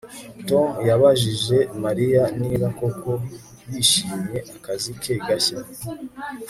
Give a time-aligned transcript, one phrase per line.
[0.47, 3.11] Tom yabajije Mariya niba koko
[3.71, 5.59] yishimiye akazi ke gashya